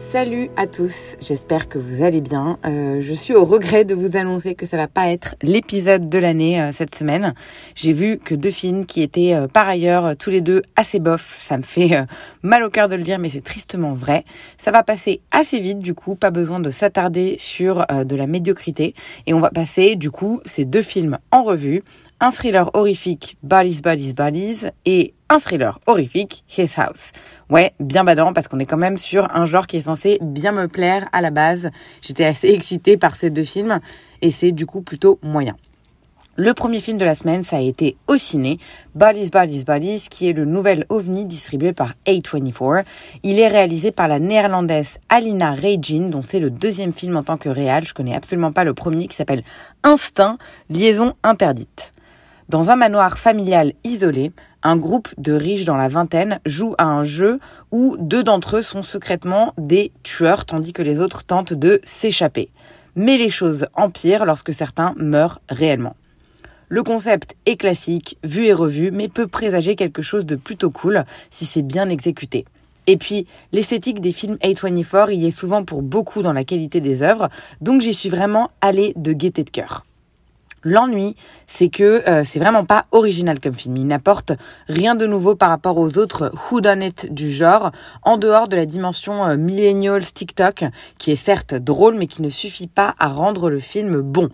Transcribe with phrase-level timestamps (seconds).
[0.00, 2.58] Salut à tous, j'espère que vous allez bien.
[2.64, 6.18] Euh, je suis au regret de vous annoncer que ça va pas être l'épisode de
[6.18, 7.34] l'année euh, cette semaine.
[7.74, 11.00] J'ai vu que deux films qui étaient euh, par ailleurs euh, tous les deux assez
[11.00, 11.36] bof.
[11.38, 12.04] Ça me fait euh,
[12.42, 14.24] mal au cœur de le dire, mais c'est tristement vrai.
[14.56, 18.26] Ça va passer assez vite du coup, pas besoin de s'attarder sur euh, de la
[18.26, 18.94] médiocrité.
[19.26, 21.82] Et on va passer du coup ces deux films en revue.
[22.20, 27.12] Un thriller horrifique, Bodies, Bodies, Bodies, et un thriller horrifique, His House.
[27.48, 30.52] Ouais, bien badant parce qu'on est quand même sur un genre qui est censé bien
[30.52, 31.70] me plaire à la base.
[32.02, 33.80] J'étais assez excitée par ces deux films
[34.20, 35.56] et c'est du coup plutôt moyen.
[36.36, 38.58] Le premier film de la semaine, ça a été au ciné,
[38.94, 42.84] Bodies, Bodies, Bodies, qui est le nouvel ovni distribué par A24.
[43.22, 47.36] Il est réalisé par la néerlandaise Alina Regin, dont c'est le deuxième film en tant
[47.36, 47.86] que réal.
[47.86, 49.44] Je connais absolument pas le premier qui s'appelle
[49.82, 50.38] Instinct,
[50.70, 51.92] liaison interdite.
[52.50, 54.32] Dans un manoir familial isolé,
[54.64, 57.38] un groupe de riches dans la vingtaine joue à un jeu
[57.70, 62.48] où deux d'entre eux sont secrètement des tueurs tandis que les autres tentent de s'échapper.
[62.96, 65.94] Mais les choses empirent lorsque certains meurent réellement.
[66.68, 71.04] Le concept est classique, vu et revu, mais peut présager quelque chose de plutôt cool
[71.30, 72.46] si c'est bien exécuté.
[72.88, 77.04] Et puis, l'esthétique des films A24 y est souvent pour beaucoup dans la qualité des
[77.04, 77.28] œuvres,
[77.60, 79.84] donc j'y suis vraiment allée de gaieté de cœur.
[80.62, 81.16] L'ennui,
[81.46, 83.76] c'est que euh, c'est vraiment pas original comme film.
[83.76, 84.32] Il n'apporte
[84.68, 87.70] rien de nouveau par rapport aux autres whodunit du genre,
[88.02, 90.64] en dehors de la dimension euh, millennials TikTok,
[90.98, 94.28] qui est certes drôle, mais qui ne suffit pas à rendre le film bon.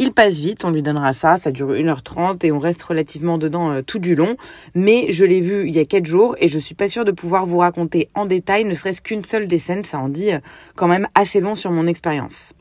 [0.00, 3.70] Il passe vite, on lui donnera ça, ça dure 1h30 et on reste relativement dedans
[3.70, 4.36] euh, tout du long.
[4.74, 7.12] Mais je l'ai vu il y a 4 jours et je suis pas sûre de
[7.12, 10.40] pouvoir vous raconter en détail, ne serait-ce qu'une seule des scènes, ça en dit euh,
[10.74, 12.54] quand même assez long sur mon expérience.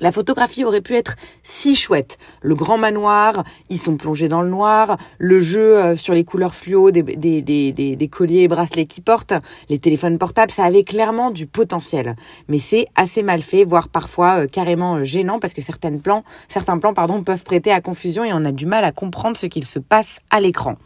[0.00, 2.18] La photographie aurait pu être si chouette.
[2.42, 6.54] Le grand manoir, ils sont plongés dans le noir, le jeu euh, sur les couleurs
[6.54, 9.34] fluo des, colliers et bracelets qu'ils portent,
[9.68, 12.16] les téléphones portables, ça avait clairement du potentiel.
[12.48, 16.24] Mais c'est assez mal fait, voire parfois euh, carrément euh, gênant parce que certains plans,
[16.48, 19.46] certains plans pardon, peuvent prêter à confusion et on a du mal à comprendre ce
[19.46, 20.76] qu'il se passe à l'écran.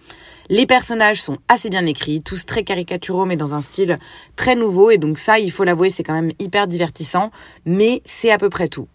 [0.51, 3.99] Les personnages sont assez bien écrits, tous très caricaturaux mais dans un style
[4.37, 7.31] très nouveau et donc ça, il faut l'avouer, c'est quand même hyper divertissant,
[7.65, 8.89] mais c'est à peu près tout.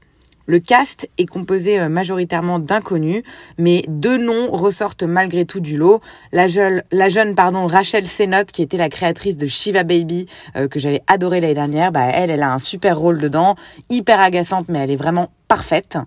[0.46, 3.24] Le cast est composé euh, majoritairement d'inconnus,
[3.58, 6.02] mais deux noms ressortent malgré tout du lot.
[6.32, 10.80] La jeune, la jeune Rachel Sennott, qui était la créatrice de Shiva Baby, euh, que
[10.80, 13.56] j'avais adoré l'année dernière, bah, elle, elle a un super rôle dedans,
[13.90, 15.98] hyper agaçante, mais elle est vraiment parfaite.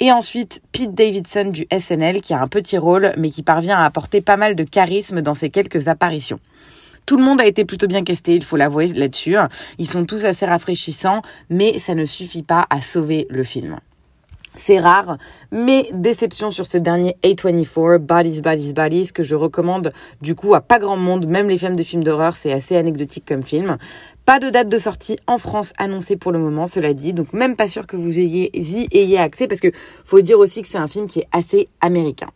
[0.00, 3.84] Et ensuite, Pete Davidson du SNL, qui a un petit rôle, mais qui parvient à
[3.84, 6.38] apporter pas mal de charisme dans ses quelques apparitions.
[7.06, 9.36] Tout le monde a été plutôt bien casté, il faut l'avouer là-dessus.
[9.78, 13.78] Ils sont tous assez rafraîchissants, mais ça ne suffit pas à sauver le film.
[14.54, 15.16] C'est rare,
[15.50, 20.60] mais déception sur ce dernier A24, Bodies, Bodies, Bodies, que je recommande du coup à
[20.60, 23.78] pas grand monde, même les fans de films d'horreur, c'est assez anecdotique comme film.
[24.26, 27.56] Pas de date de sortie en France annoncée pour le moment, cela dit, donc même
[27.56, 29.72] pas sûr que vous ayez, y ayez accès, parce que
[30.04, 32.28] faut dire aussi que c'est un film qui est assez américain.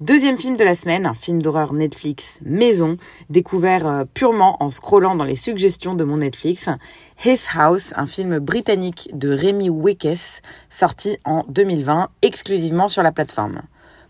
[0.00, 2.98] Deuxième film de la semaine, un film d'horreur Netflix maison,
[3.30, 6.68] découvert euh, purement en scrollant dans les suggestions de mon Netflix.
[7.24, 13.62] His House, un film britannique de Rémi Wickes, sorti en 2020, exclusivement sur la plateforme.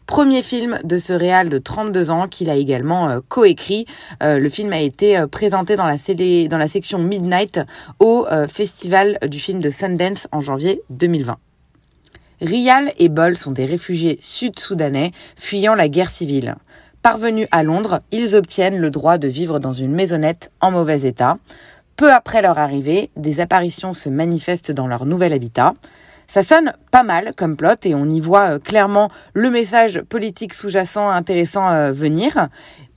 [0.05, 3.87] Premier film de ce réal de 32 ans qu'il a également euh, coécrit.
[4.23, 7.61] Euh, le film a été présenté dans la, section Midnight
[7.99, 11.39] au festival du film de Sundance en janvier 2020.
[12.41, 16.57] Rial et Bol sont des réfugiés sud-soudanais fuyant la guerre civile.
[17.03, 21.39] Parvenus à Londres, ils obtiennent le droit de vivre dans une maisonnette en mauvais état.
[21.97, 25.75] Peu après leur arrivée, des apparitions se manifestent dans leur nouvel habitat.
[26.29, 30.53] Ça sonne pas mal comme plot et on y voit euh, clairement le message politique
[30.53, 32.49] sous-jacent intéressant euh, venir.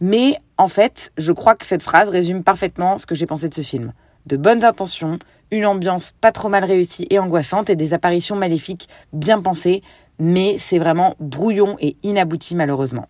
[0.01, 3.53] Mais en fait, je crois que cette phrase résume parfaitement ce que j'ai pensé de
[3.53, 3.93] ce film.
[4.25, 5.19] De bonnes intentions,
[5.51, 9.83] une ambiance pas trop mal réussie et angoissante et des apparitions maléfiques bien pensées,
[10.19, 13.07] mais c'est vraiment brouillon et inabouti malheureusement.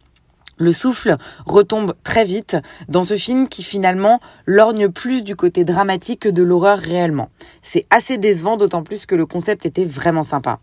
[0.58, 2.56] Le souffle retombe très vite
[2.88, 7.30] dans ce film qui finalement lorgne plus du côté dramatique que de l'horreur réellement.
[7.64, 10.60] C'est assez décevant d'autant plus que le concept était vraiment sympa.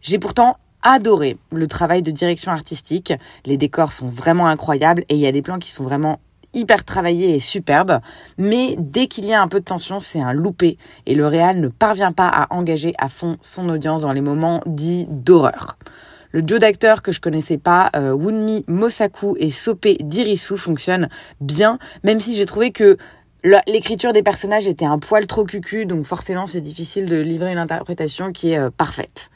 [0.00, 3.12] J'ai pourtant adoré le travail de direction artistique,
[3.44, 6.20] les décors sont vraiment incroyables et il y a des plans qui sont vraiment
[6.56, 8.00] hyper travaillé et superbe,
[8.38, 11.60] mais dès qu'il y a un peu de tension, c'est un loupé et le réal
[11.60, 15.76] ne parvient pas à engager à fond son audience dans les moments dits d'horreur.
[16.32, 21.08] Le duo d'acteurs que je connaissais pas, euh, Wunmi Mosaku et Sope Dirisu fonctionnent
[21.40, 22.98] bien, même si j'ai trouvé que
[23.66, 27.58] l'écriture des personnages était un poil trop cucu, donc forcément c'est difficile de livrer une
[27.58, 29.30] interprétation qui est euh, parfaite.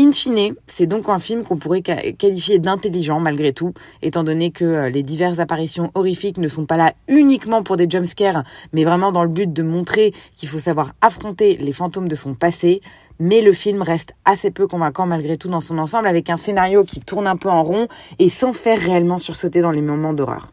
[0.00, 4.64] In fine, c'est donc un film qu'on pourrait qualifier d'intelligent malgré tout, étant donné que
[4.64, 9.10] euh, les diverses apparitions horrifiques ne sont pas là uniquement pour des jumpscares, mais vraiment
[9.10, 12.80] dans le but de montrer qu'il faut savoir affronter les fantômes de son passé.
[13.18, 16.84] Mais le film reste assez peu convaincant malgré tout dans son ensemble, avec un scénario
[16.84, 17.88] qui tourne un peu en rond
[18.20, 20.52] et sans faire réellement sursauter dans les moments d'horreur.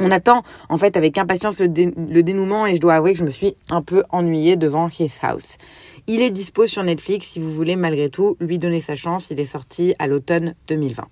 [0.00, 3.30] On attend en fait avec impatience le, dénouement et je dois avouer que je me
[3.30, 5.58] suis un peu ennuyée devant His House.
[6.06, 9.30] Il est dispo sur Netflix si vous voulez malgré tout lui donner sa chance.
[9.30, 11.04] Il est sorti à l'automne 2020.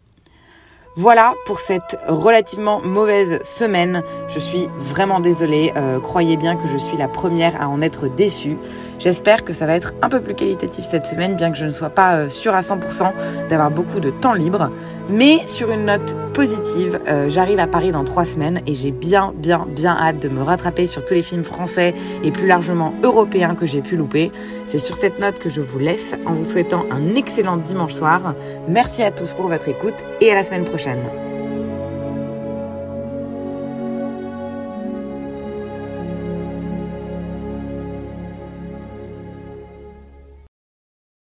[0.96, 4.02] Voilà pour cette relativement mauvaise semaine.
[4.30, 5.72] Je suis vraiment désolée.
[5.76, 8.56] Euh, croyez bien que je suis la première à en être déçue.
[8.98, 11.70] J'espère que ça va être un peu plus qualitatif cette semaine, bien que je ne
[11.70, 13.12] sois pas euh, sûre à 100%
[13.48, 14.70] d'avoir beaucoup de temps libre.
[15.08, 19.32] Mais sur une note positive, euh, j'arrive à Paris dans trois semaines et j'ai bien,
[19.36, 23.54] bien, bien hâte de me rattraper sur tous les films français et plus largement européens
[23.54, 24.32] que j'ai pu louper.
[24.66, 28.34] C'est sur cette note que je vous laisse en vous souhaitant un excellent dimanche soir.
[28.68, 31.27] Merci à tous pour votre écoute et à la semaine prochaine.